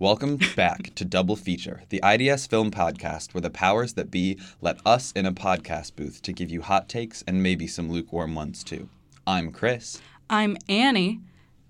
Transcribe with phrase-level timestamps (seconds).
[0.00, 4.78] Welcome back to Double Feature, the IDS film podcast where the powers that be let
[4.86, 8.64] us in a podcast booth to give you hot takes and maybe some lukewarm ones
[8.64, 8.88] too.
[9.26, 10.00] I'm Chris.
[10.30, 11.20] I'm Annie,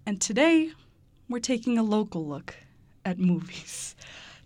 [0.06, 0.70] and today
[1.28, 2.54] we're taking a local look
[3.04, 3.96] at movies.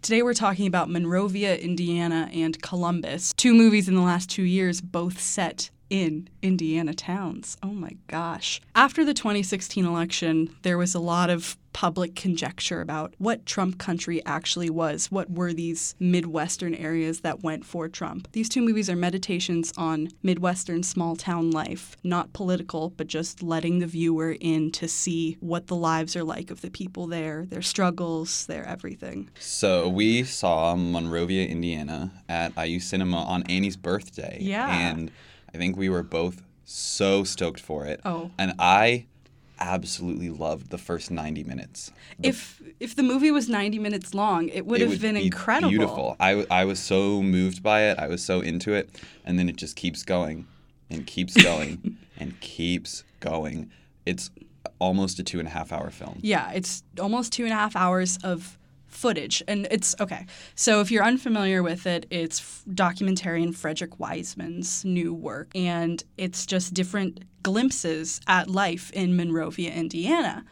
[0.01, 4.81] Today we're talking about Monrovia, Indiana, and Columbus, two movies in the last two years,
[4.81, 7.59] both set in Indiana towns.
[7.63, 8.63] Oh my gosh.
[8.75, 14.25] After the 2016 election, there was a lot of public conjecture about what Trump country
[14.25, 15.11] actually was.
[15.11, 18.29] What were these Midwestern areas that went for Trump?
[18.33, 23.81] These two movies are meditations on Midwestern small town life, not political, but just letting
[23.81, 27.61] the viewer in to see what the lives are like of the people there, their
[27.61, 29.29] struggles, their everything.
[29.39, 34.39] So we saw Monrovia, Indiana at IU Cinema on Annie's birthday.
[34.41, 34.73] Yeah.
[34.73, 35.11] And
[35.53, 38.01] I think we were both so stoked for it.
[38.05, 38.31] Oh.
[38.39, 39.07] And I
[39.61, 41.91] absolutely loved the first 90 minutes.
[42.19, 45.15] The- If if the movie was 90 minutes long, it would it have would been
[45.15, 45.71] be incredible.
[45.71, 46.17] Beautiful.
[46.21, 47.99] I, I was so moved by it.
[47.99, 48.91] I was so into it.
[49.25, 50.47] And then it just keeps going
[50.91, 53.71] and keeps going and keeps going.
[54.05, 54.31] It's
[54.79, 56.19] almost a two and a half hour film.
[56.21, 58.59] Yeah, it's almost two and a half hours of
[58.95, 59.43] footage.
[59.49, 60.27] And it's okay.
[60.55, 65.51] So if you're unfamiliar with it, it's documentarian Frederick Wiseman's new work.
[65.55, 70.45] And it's just different glimpses at life in Monrovia, Indiana.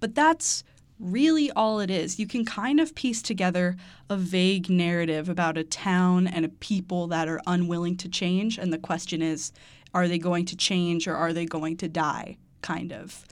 [0.00, 0.64] But that's
[1.00, 2.18] really all it is.
[2.18, 3.76] You can kind of piece together
[4.10, 8.58] a vague narrative about a town and a people that are unwilling to change.
[8.58, 9.52] And the question is,
[9.94, 12.36] are they going to change or are they going to die?
[12.62, 13.24] Kind of.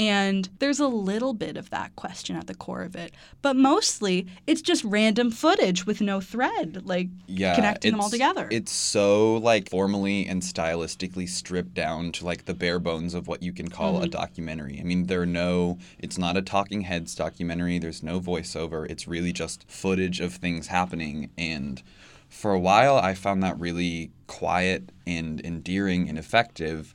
[0.00, 3.12] And there's a little bit of that question at the core of it.
[3.42, 8.48] But mostly, it's just random footage with no thread, like Yeah, connecting them all together.
[8.50, 13.42] It's so like formally and stylistically stripped down to like the bare bones of what
[13.42, 14.04] you can call Mm-hmm.
[14.04, 14.78] a documentary.
[14.80, 15.78] I mean, there are no.
[15.98, 17.78] It's not a talking heads documentary.
[17.78, 18.88] There's no voiceover.
[18.90, 21.30] It's really just footage of things happening.
[21.36, 21.82] And
[22.28, 26.94] for a while, I found that really quiet and endearing and effective.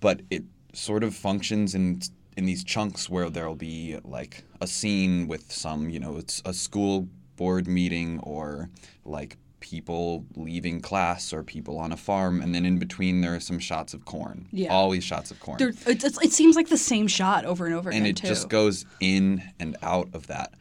[0.00, 2.00] But it sort of functions in
[2.36, 6.52] in these chunks where there'll be like a scene with some, you know, it's a
[6.52, 8.70] school board meeting or
[9.04, 13.40] like people leaving class or people on a farm and then in between there are
[13.40, 14.46] some shots of corn.
[14.50, 14.72] Yeah.
[14.72, 15.58] Always shots of corn.
[15.58, 18.26] There, it, it seems like the same shot over and over and again, it too.
[18.26, 20.54] just goes in and out of that.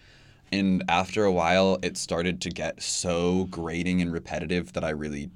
[0.52, 5.32] And after a while it started to get so grating and repetitive that I really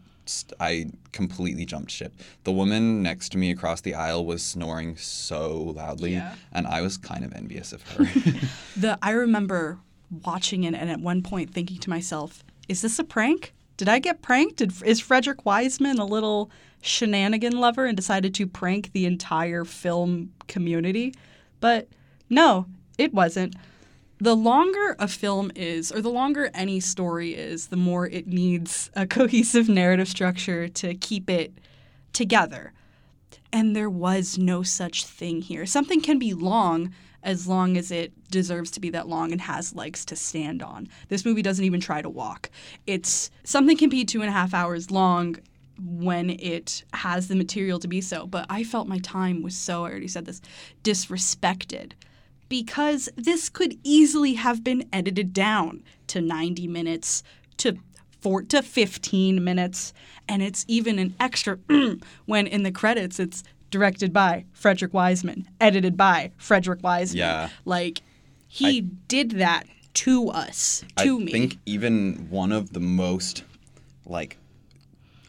[0.60, 2.14] I completely jumped ship.
[2.44, 6.36] The woman next to me across the aisle was snoring so loudly, Yeah.
[6.52, 8.06] and I was kind of envious of her.
[8.76, 9.80] The I remember
[10.24, 13.54] watching it and at one point thinking to myself, "Is this a prank?
[13.78, 14.58] Did I get pranked?
[14.58, 16.50] Did, is Frederick Wiseman a little
[16.82, 21.14] shenanigan lover and decided to prank the entire film community?"
[21.60, 21.88] But
[22.30, 22.66] no,
[22.98, 23.56] it wasn't.
[24.20, 28.90] The longer a film is, or the longer any story is, the more it needs
[28.96, 31.54] a cohesive narrative structure to keep it
[32.14, 32.72] together.
[33.52, 35.66] And there was no such thing here.
[35.66, 36.94] Something can be long
[37.24, 40.88] as long as it deserves to be that long and has legs to stand on.
[41.10, 42.50] This movie doesn't even try to walk.
[42.86, 45.38] It's something can be two and a half hours long
[45.78, 48.28] when it has the material to be so.
[48.28, 50.40] But I felt my time was so, I already said this,
[50.84, 51.94] disrespected
[52.50, 57.24] because this could easily have been edited down to 90 minutes
[57.58, 57.78] to
[58.22, 59.94] 4 to 15 minutes
[60.28, 61.58] and it's even an extra
[62.26, 67.20] when in the credits it's directed by Frederick Wiseman, edited by Frederick Wiseman.
[67.20, 67.50] Yeah.
[67.66, 68.02] Like
[68.48, 71.28] he did that to us, to I me.
[71.28, 73.44] I think even one of the most
[74.06, 74.38] like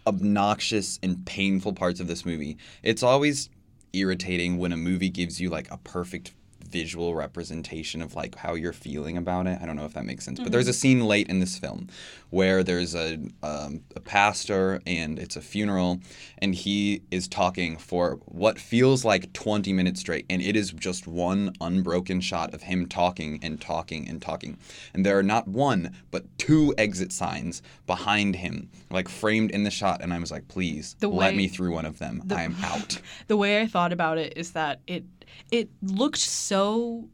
[0.06, 2.56] obnoxious and painful parts of this movie.
[2.82, 3.50] It's always
[3.92, 6.32] irritating when a movie gives you like a perfect
[6.66, 9.58] visual representation of like how you're feeling about it.
[9.62, 11.88] I don't know if that makes sense, but there's a scene late in this film
[12.30, 16.00] where there's a um, a pastor and it's a funeral,
[16.38, 21.06] and he is talking for what feels like 20 minutes straight, and it is just
[21.06, 24.58] one unbroken shot of him talking and talking and talking,
[24.94, 29.70] and there are not one but two exit signs behind him, like framed in the
[29.70, 32.22] shot, and I was like, please The let way- me through one of them.
[32.30, 33.00] I am out.
[33.28, 35.04] the way I thought about it is that it
[35.50, 37.08] it looked so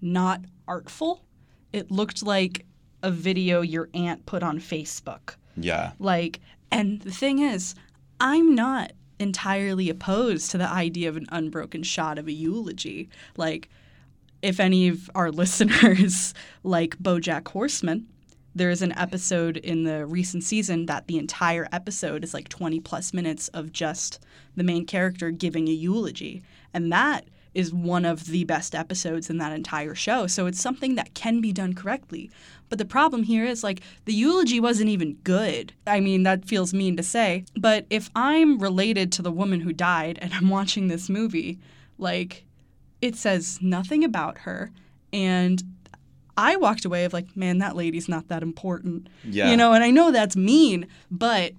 [0.00, 1.24] not artful.
[1.72, 2.64] It looked like
[3.02, 5.34] a video your aunt put on Facebook.
[5.56, 5.92] Yeah.
[5.98, 6.40] Like,
[6.70, 7.74] and the thing is,
[8.20, 13.08] I'm not entirely opposed to the idea of an unbroken shot of a eulogy.
[13.36, 13.68] Like,
[14.42, 18.06] if any of our listeners like Bojack Horseman,
[18.54, 22.80] there is an episode in the recent season that the entire episode is like 20
[22.80, 24.20] plus minutes of just
[24.56, 26.42] the main character giving a eulogy.
[26.74, 27.26] And that
[27.58, 30.28] is one of the best episodes in that entire show.
[30.28, 32.30] So it's something that can be done correctly.
[32.68, 35.72] But the problem here is like the eulogy wasn't even good.
[35.84, 39.72] I mean, that feels mean to say, but if I'm related to the woman who
[39.72, 41.58] died and I'm watching this movie,
[41.98, 42.44] like
[43.02, 44.70] it says nothing about her
[45.12, 45.60] and
[46.36, 49.08] I walked away of like, man, that lady's not that important.
[49.24, 49.50] Yeah.
[49.50, 51.54] You know, and I know that's mean, but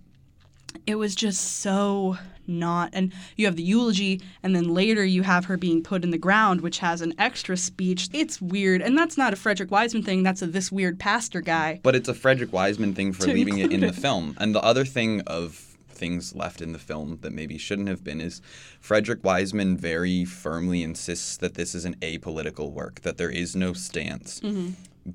[0.85, 2.17] it was just so
[2.47, 2.89] not.
[2.93, 6.17] And you have the eulogy, and then later you have her being put in the
[6.17, 8.09] ground, which has an extra speech.
[8.11, 8.81] It's weird.
[8.81, 11.79] And that's not a Frederick Wiseman thing, that's a this weird pastor guy.
[11.83, 14.35] But it's a Frederick Wiseman thing for leaving it in include the film.
[14.39, 18.21] And the other thing of things left in the film that maybe shouldn't have been
[18.21, 18.41] is
[18.79, 23.73] Frederick Wiseman very firmly insists that this is an apolitical work, that there is no
[23.73, 24.39] stance.
[24.39, 24.69] Mm-hmm.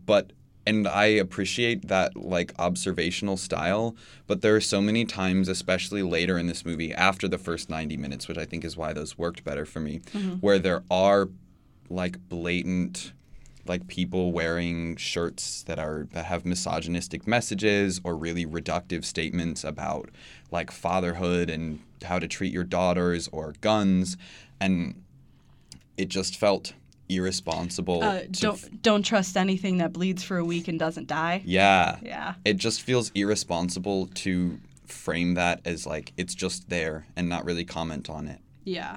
[0.06, 0.32] But
[0.66, 3.96] and I appreciate that like observational style,
[4.26, 7.96] but there are so many times, especially later in this movie, after the first 90
[7.96, 10.36] minutes, which I think is why those worked better for me, mm-hmm.
[10.36, 11.28] where there are
[11.90, 13.12] like blatant
[13.66, 20.10] like people wearing shirts that are that have misogynistic messages or really reductive statements about
[20.50, 24.16] like fatherhood and how to treat your daughters or guns
[24.60, 25.02] and
[25.96, 26.74] it just felt
[27.08, 31.42] irresponsible Uh, don't don't trust anything that bleeds for a week and doesn't die.
[31.44, 32.34] yeah Yeah.
[32.44, 37.64] it just feels irresponsible to frame that as like it's just there and not really
[37.64, 38.96] comment on it Yeah.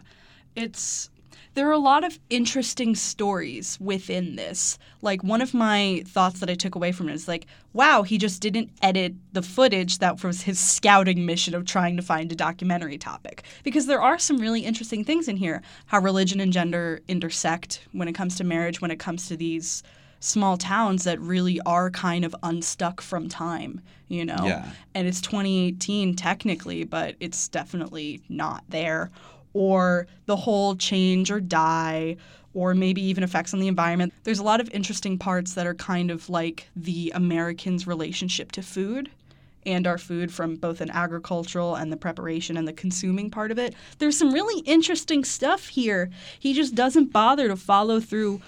[0.56, 1.10] It's
[1.58, 4.78] there are a lot of interesting stories within this.
[5.02, 8.20] Like one of my thoughts that I took away from it is like, wow, he
[8.20, 12.36] just didn't edit the footage that was his scouting mission of trying to find a
[12.36, 13.42] documentary topic.
[13.64, 15.64] Because there are some really interesting things in here.
[15.88, 19.82] How religion and gender intersect when it comes to marriage, when it comes to these
[20.20, 24.44] small towns that really are kind of unstuck from time, you know?
[24.46, 24.70] Yeah.
[24.94, 29.10] and it's 2018 technically, but it's definitely not there.
[29.58, 32.18] Or the whole change or die,
[32.54, 34.14] or maybe even effects on the environment.
[34.24, 38.62] There's a lot of interesting parts that are kind of like the Americans' relationship to
[38.62, 39.10] food
[39.66, 43.60] and our food from both an agricultural and the preparation and the consuming part of
[43.60, 43.76] it.
[44.00, 46.10] There's some really interesting stuff here.
[46.40, 48.42] He just doesn't bother to follow through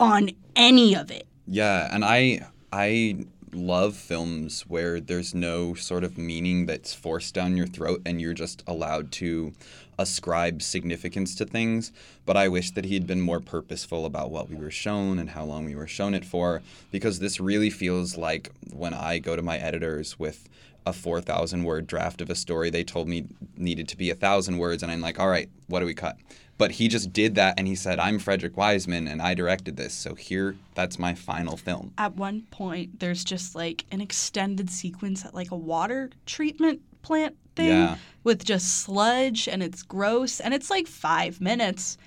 [0.00, 1.26] on any of it.
[1.46, 7.56] Yeah, and I I love films where there's no sort of meaning that's forced down
[7.56, 9.52] your throat and you're just allowed to
[9.98, 11.92] ascribe significance to things.
[12.24, 15.30] But I wish that he had been more purposeful about what we were shown and
[15.30, 19.36] how long we were shown it for, because this really feels like when I go
[19.36, 20.48] to my editors with
[20.86, 24.58] a 4,000 word draft of a story they told me needed to be a thousand
[24.58, 26.16] words, and I'm like, all right, what do we cut?
[26.56, 29.94] But he just did that and he said, I'm Frederick Wiseman and I directed this.
[29.94, 31.92] So here, that's my final film.
[31.98, 37.36] At one point, there's just like an extended sequence at like a water treatment plant
[37.58, 37.96] thing Yeah.
[38.24, 41.98] with just sludge and it's gross and it's like five minutes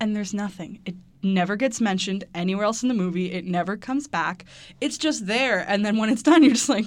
[0.00, 0.80] and there's nothing.
[0.84, 3.32] It never gets mentioned anywhere else in the movie.
[3.32, 4.44] It never comes back.
[4.80, 5.60] It's just there.
[5.68, 6.86] And then when it's done, you're just like,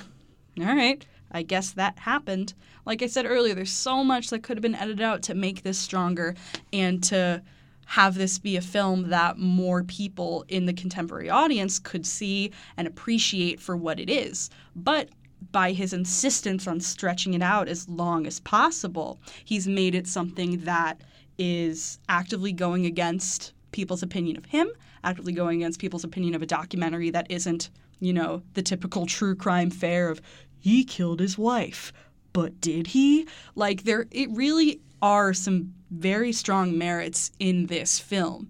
[0.59, 2.53] all right, I guess that happened.
[2.85, 5.63] Like I said earlier, there's so much that could have been edited out to make
[5.63, 6.35] this stronger
[6.71, 7.41] and to
[7.87, 12.85] have this be a film that more people in the contemporary audience could see and
[12.87, 14.49] appreciate for what it is.
[14.75, 15.09] But
[15.51, 20.59] by his insistence on stretching it out as long as possible, he's made it something
[20.59, 21.01] that
[21.37, 24.69] is actively going against people's opinion of him,
[25.03, 27.69] actively going against people's opinion of a documentary that isn't,
[27.99, 30.21] you know, the typical true crime fare of
[30.59, 31.93] he killed his wife.
[32.33, 33.27] But did he?
[33.55, 38.49] Like there it really are some very strong merits in this film,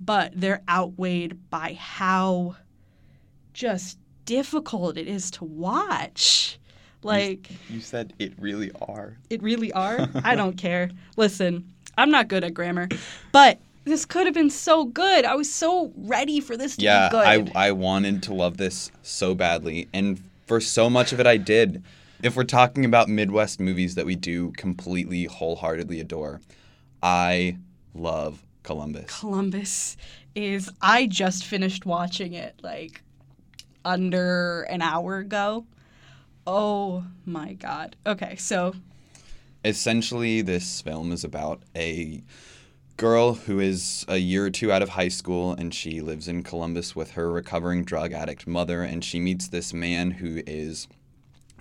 [0.00, 2.56] but they're outweighed by how
[3.52, 6.58] just difficult it is to watch.
[7.02, 9.16] Like You said it really are.
[9.30, 10.08] it really are.
[10.22, 10.90] I don't care.
[11.16, 12.88] Listen, I'm not good at grammar,
[13.32, 15.24] but this could have been so good.
[15.24, 17.52] I was so ready for this to Yeah, be good.
[17.56, 19.88] I, I wanted to love this so badly.
[19.94, 21.82] And for so much of it, I did.
[22.22, 26.40] If we're talking about Midwest movies that we do completely wholeheartedly adore,
[27.02, 27.58] I
[27.94, 29.20] love Columbus.
[29.20, 29.96] Columbus
[30.34, 30.70] is.
[30.82, 33.02] I just finished watching it like
[33.86, 35.64] under an hour ago.
[36.46, 37.96] Oh my god.
[38.06, 38.74] Okay, so
[39.66, 42.22] Essentially, this film is about a
[42.96, 46.44] girl who is a year or two out of high school and she lives in
[46.44, 50.86] Columbus with her recovering drug addict mother and she meets this man who is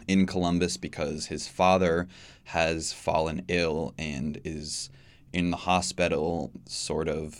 [0.07, 2.07] in Columbus because his father
[2.43, 4.91] has fallen ill and is
[5.33, 7.35] in the hospital sort of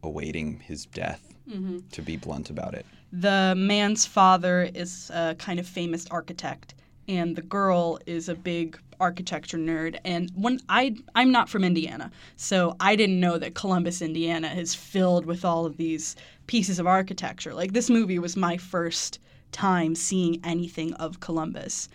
[0.00, 1.78] awaiting his death mm-hmm.
[1.90, 2.86] to be blunt about it.
[3.20, 6.74] The man's father is a kind of famous architect
[7.06, 12.10] and the girl is a big architecture nerd, and when I I'm not from Indiana,
[12.36, 16.16] so I didn't know that Columbus, Indiana, is filled with all of these
[16.46, 17.54] pieces of architecture.
[17.54, 19.18] Like this movie was my first
[19.52, 21.88] time seeing anything of Columbus,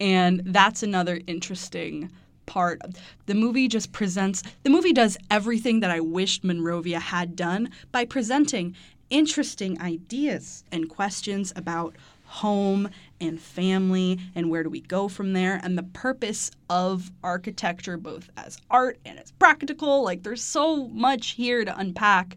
[0.00, 2.10] and that's another interesting
[2.46, 2.80] part.
[3.26, 8.04] The movie just presents, the movie does everything that I wished Monrovia had done by
[8.04, 8.74] presenting
[9.10, 11.94] interesting ideas and questions about
[12.26, 12.88] home
[13.20, 15.60] and family and where do we go from there.
[15.62, 21.30] And the purpose of architecture both as art and as practical like there's so much
[21.30, 22.36] here to unpack.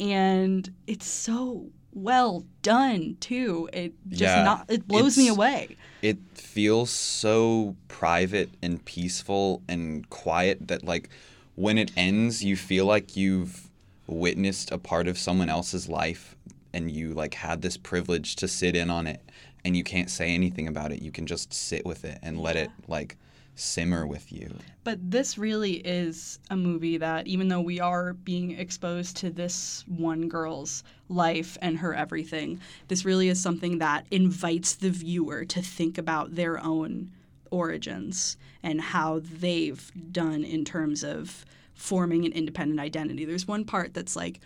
[0.00, 3.68] And it's so well done too.
[3.72, 5.76] It just Yeah, not it blows me away.
[6.02, 11.08] It feels so private and peaceful and quiet that like
[11.54, 13.67] when it ends you feel like you've
[14.08, 16.36] witnessed a part of someone else's life
[16.72, 19.22] and you like had this privilege to sit in on it
[19.64, 22.56] and you can't say anything about it you can just sit with it and let
[22.56, 23.16] it like
[23.58, 24.54] simmer with you.
[24.84, 29.84] But this really is a movie that, even though we are being exposed to this
[29.88, 35.60] one girl's life and her everything, this really is something that invites the viewer to
[35.60, 37.10] think about their own
[37.50, 41.44] origins and how they've done in terms of
[41.78, 43.24] forming an independent identity.
[43.24, 44.40] There's one part that's like,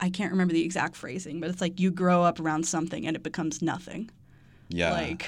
[0.00, 3.14] I can't remember the exact phrasing, but it's like you grow up around something and
[3.14, 4.10] it becomes nothing.
[4.68, 5.26] yeah Like,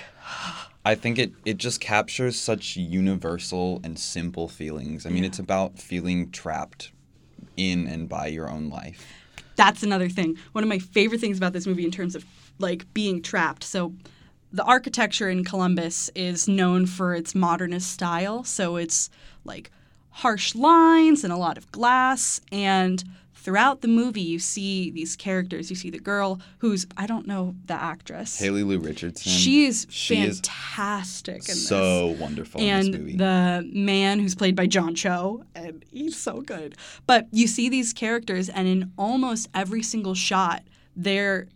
[0.84, 5.04] I think it, it just captures such universal and simple feelings.
[5.04, 6.92] I mean, it's about feeling trapped
[7.56, 9.06] in and by your own life.
[9.56, 10.36] that's another thing.
[10.52, 12.24] One of my favorite things about this movie in terms of
[12.58, 13.64] like being trapped.
[13.64, 13.92] So
[14.52, 18.44] the architecture in Columbus is known for its modernist style.
[18.44, 19.10] So it's
[19.44, 19.70] like
[20.10, 25.70] harsh lines and a lot of glass and throughout the movie you see these characters.
[25.70, 28.38] You see the girl who's I don't know the actress.
[28.38, 29.30] Haley Lou Richardson.
[29.30, 33.16] she is she fantastic in this so wonderful in and this movie.
[33.16, 36.76] the man who's played by John Cho, and he's so good.
[37.06, 40.62] But you see these characters, and in almost every single shot,
[40.96, 41.46] they're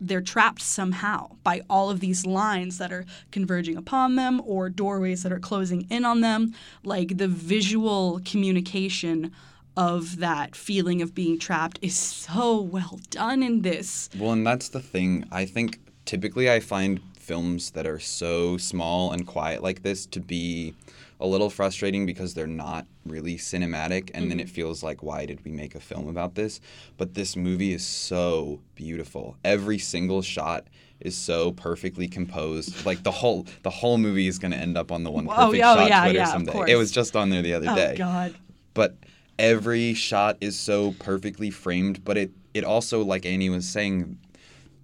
[0.00, 5.22] they're trapped somehow by all of these lines that are converging upon them or doorways
[5.22, 6.54] that are closing in on them.
[6.82, 9.32] Like the visual communication
[9.76, 14.08] of that feeling of being trapped is so well done in this.
[14.18, 15.26] Well, and that's the thing.
[15.30, 20.20] I think typically I find films that are so small and quiet like this to
[20.20, 20.74] be
[21.20, 24.54] a little frustrating because they're not really cinematic and then it mm-hmm.
[24.54, 26.60] feels like why did we make a film about this?
[26.96, 29.36] But this movie is so beautiful.
[29.44, 30.66] Every single shot
[31.00, 32.86] is so perfectly composed.
[32.86, 35.46] Like the whole the whole movie is going to end up on the one Oh,
[35.46, 36.72] perfect oh, shot yeah, Twitter yeah, someday.
[36.72, 37.72] It was just on there the other day.
[37.72, 38.34] Oh day God.
[38.74, 38.96] but
[39.38, 44.18] every shot is so perfectly framed but it it also like Annie was saying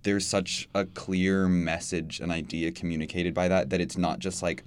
[0.02, 4.62] there's such a clear message and idea communicated by that that it's not just like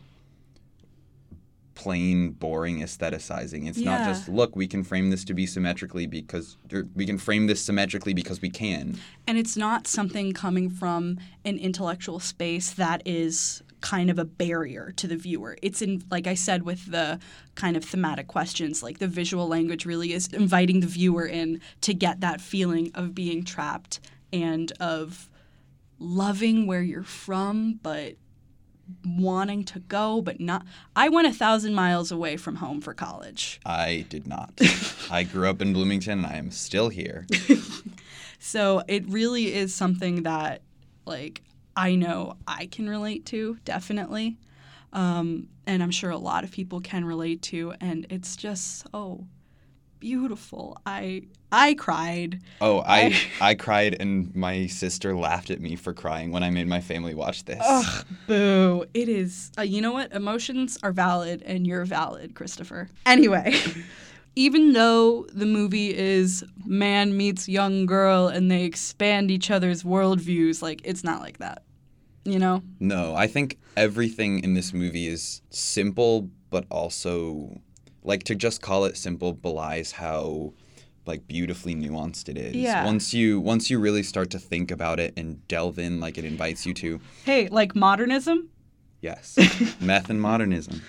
[1.79, 3.65] plain boring aestheticizing.
[3.65, 7.17] It's not just look we can frame this to be symmetrically because or we can
[7.17, 8.99] frame this symmetrically because we can.
[9.25, 14.91] And it's not something coming from an intellectual space that is kind of a barrier
[14.97, 15.55] to the viewer.
[15.61, 17.17] It's in, like I said, with the
[17.55, 21.93] kind of thematic questions, like the visual language really is inviting the viewer in to
[21.93, 24.01] get that feeling of being trapped
[24.33, 25.29] and of
[25.97, 28.15] loving where you're from, but
[29.05, 30.65] wanting to go, but not.
[30.95, 33.59] I went a thousand miles away from home for college.
[33.65, 34.51] i did not
[35.11, 37.25] i grew up in bloomington and i am still here
[38.39, 40.61] So it really is something that,
[41.05, 41.41] like,
[41.75, 44.37] I know I can relate to, definitely.
[44.93, 47.73] Um, and I'm sure a lot of people can relate to.
[47.81, 49.27] And it's just so
[49.99, 50.77] beautiful.
[50.85, 52.41] I I cried.
[52.61, 56.67] oh i i cried and my sister laughed at me for crying when i made
[56.67, 58.85] my family watch this Ugh, boo.
[58.93, 60.11] It is, uh, you know what?
[60.13, 62.87] Emotions are valid, and you're valid, Christopher.
[63.05, 63.53] Anyway,
[64.35, 70.61] even though the movie is man meets young girl and they expand each other's worldviews,
[70.61, 71.63] like, it's not like that.
[72.25, 72.61] You know?
[72.79, 77.59] No, I think everything in this movie is simple, but also
[78.03, 80.53] like to just call it simple belies how
[81.05, 82.55] like beautifully nuanced it is.
[82.55, 82.85] Yeah.
[82.85, 86.25] Once you once you really start to think about it and delve in like it
[86.25, 88.49] invites you to, Hey, like modernism?
[89.01, 89.37] yes,
[89.81, 90.81] meth and modernism.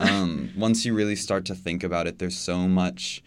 [0.00, 3.22] Um, once you really start to think about it, there's so much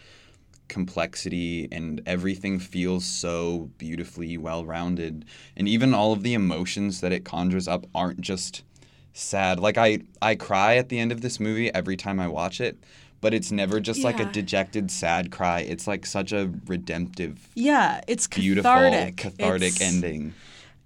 [0.67, 5.25] complexity and everything feels so beautifully well rounded.
[5.55, 8.63] And even all of the emotions that it conjures up aren't just
[9.13, 9.59] sad.
[9.59, 12.77] Like I I cry at the end of this movie every time I watch it,
[13.21, 15.59] but it's never just like a dejected sad cry.
[15.61, 19.17] It's like such a redemptive, Yeah, it's beautiful, cathartic.
[19.17, 20.33] cathartic It's- ending.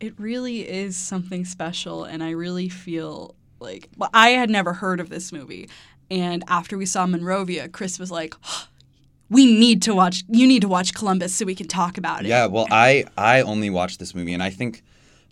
[0.02, 5.00] It really is something special, and I really feel like well, I had never heard
[5.00, 5.70] of this movie,
[6.12, 8.36] And after we saw Monrovia, Chris was like,
[9.30, 10.24] "We need to watch.
[10.30, 13.42] You need to watch Columbus so we can talk about it." Yeah, well, I I
[13.42, 14.84] only watched this movie, and I think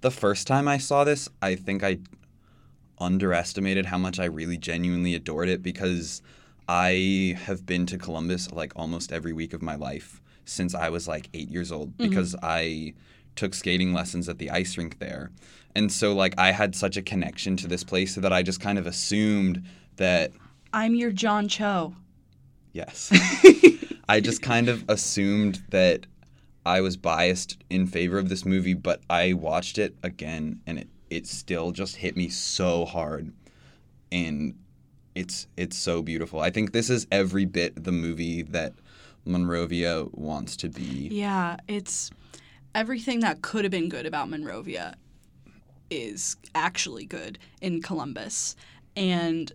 [0.01, 1.99] the first time I saw this, I think I
[2.99, 6.21] underestimated how much I really genuinely adored it because
[6.67, 11.07] I have been to Columbus like almost every week of my life since I was
[11.07, 12.09] like eight years old mm-hmm.
[12.09, 12.93] because I
[13.35, 15.31] took skating lessons at the ice rink there.
[15.75, 18.77] And so like I had such a connection to this place that I just kind
[18.77, 19.63] of assumed
[19.97, 20.31] that
[20.73, 21.95] I'm your John Cho.
[22.71, 23.11] Yes.
[24.09, 26.05] I just kind of assumed that
[26.65, 30.87] I was biased in favor of this movie, but I watched it again and it,
[31.09, 33.33] it still just hit me so hard.
[34.11, 34.55] And
[35.15, 36.39] it's it's so beautiful.
[36.39, 38.73] I think this is every bit the movie that
[39.25, 41.09] Monrovia wants to be.
[41.11, 42.11] Yeah, it's
[42.75, 44.95] everything that could have been good about Monrovia
[45.89, 48.55] is actually good in Columbus.
[48.95, 49.51] And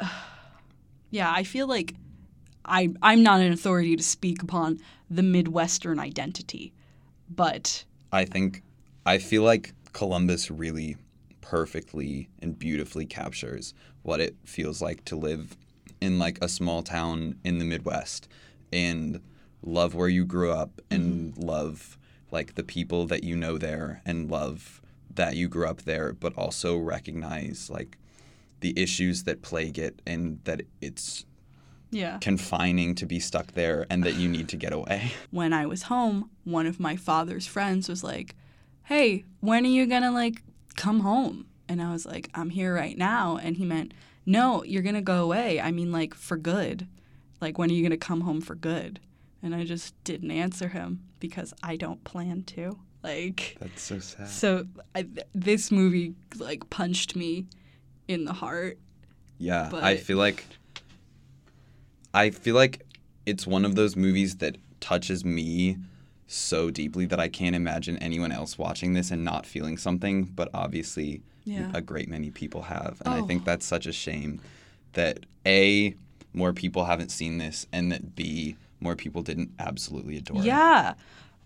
[0.00, 0.08] uh,
[1.10, 1.94] yeah, I feel like
[2.64, 6.72] I I'm not an authority to speak upon the Midwestern identity,
[7.28, 8.62] but I think
[9.04, 10.96] I feel like Columbus really
[11.44, 15.54] perfectly and beautifully captures what it feels like to live
[16.00, 18.26] in like a small town in the Midwest
[18.72, 19.20] and
[19.62, 21.42] love where you grew up and mm-hmm.
[21.42, 21.98] love
[22.30, 24.80] like the people that you know there and love
[25.14, 27.98] that you grew up there but also recognize like
[28.60, 31.26] the issues that plague it and that it's
[31.90, 32.16] yeah.
[32.22, 35.12] confining to be stuck there and that you need to get away.
[35.30, 38.34] When I was home, one of my father's friends was like,
[38.84, 40.42] "Hey, when are you going to like
[40.76, 43.94] come home?" And I was like, "I'm here right now." And he meant,
[44.26, 45.60] "No, you're going to go away.
[45.60, 46.86] I mean like for good.
[47.40, 49.00] Like when are you going to come home for good?"
[49.42, 52.78] And I just didn't answer him because I don't plan to.
[53.02, 54.28] Like That's so sad.
[54.28, 57.46] so I, th- this movie like punched me
[58.08, 58.78] in the heart.
[59.36, 59.84] Yeah, But...
[59.84, 60.46] I feel like
[62.14, 62.86] I feel like
[63.26, 65.76] it's one of those movies that touches me
[66.26, 70.48] so deeply that I can't imagine anyone else watching this and not feeling something, but
[70.54, 71.70] obviously Yeah.
[71.74, 73.00] a great many people have.
[73.04, 73.26] And I Oh.
[73.26, 74.40] think that's such a shame
[74.94, 75.94] that A
[76.32, 80.44] more people haven't seen this and that B more people didn't absolutely adore it.
[80.46, 80.94] Yeah.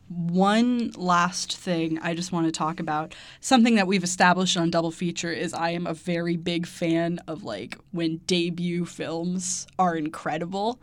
[0.08, 3.14] One last thing I just want to talk about.
[3.40, 7.44] Something that we've established on Double Feature is I am a very big fan of
[7.44, 10.80] like when debut films are incredible.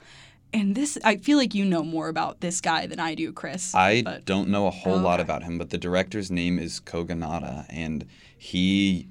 [0.60, 3.76] And this, I feel like you know more about this guy than I do, Chris.
[3.76, 5.24] I but- don't know a whole lot Okay.
[5.24, 8.06] about him, but the director's name is Kogonada, and
[8.38, 9.10] he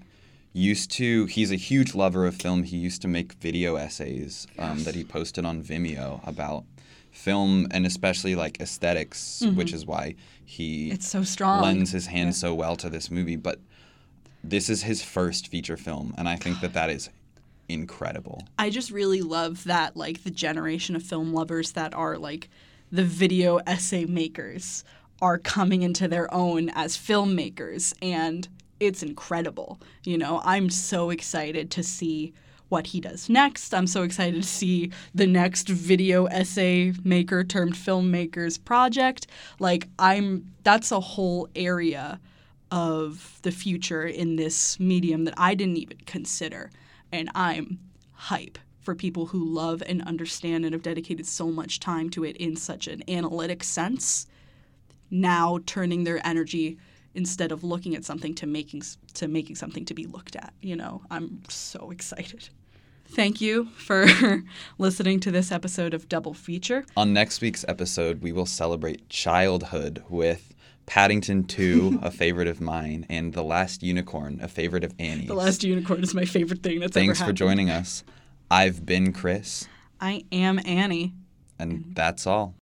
[0.55, 1.27] used to.
[1.27, 2.63] He's a huge lover of film.
[2.63, 6.65] He used to make video essays um, that he posted on Vimeo about
[7.11, 10.95] film and especially like esthetics which is why he Mm-hmm.
[10.95, 11.63] It's so strong.
[11.63, 13.37] lends his hand so well to this movie.
[13.37, 13.61] But
[14.43, 17.11] this is his first feature film, and I think that that is
[17.69, 18.43] incredible.
[18.59, 22.49] I just really love that like the generation of film lovers that are like
[22.91, 24.85] the video essay makers
[25.21, 28.49] are coming into their own as filmmakers and
[28.81, 29.81] it's incredible.
[30.05, 32.35] You know, I'm so excited to see
[32.69, 33.73] what he does next.
[33.73, 39.27] I'm so excited to see the next video essay maker turned filmmakers project.
[39.59, 42.21] Like I'm that's a whole area
[42.71, 46.71] of the future in this medium that I didn't even consider.
[47.15, 47.79] And I'm
[48.11, 52.37] hype for people who love and understand and have dedicated so much time to it
[52.39, 54.27] in such an analytic sense.
[55.13, 56.77] Now turning their energy
[57.15, 58.83] instead of looking at something to making
[59.15, 60.55] to making something to be looked at.
[60.61, 62.49] You know, I'm so excited.
[63.07, 64.07] Thank you for
[64.79, 66.85] listening to this episode of Double Feature.
[66.97, 70.53] On next week's episode, we will celebrate childhood with
[70.87, 75.29] Paddington 2, a favorite of mine, and The Last Unicorn, a favorite of Annie's.
[75.29, 78.05] The Last Unicorn is my favorite thing that's Thanks ever for joining us.
[78.51, 79.67] I've been Chris,
[80.01, 81.15] I am Annie.
[81.59, 82.53] and that's all.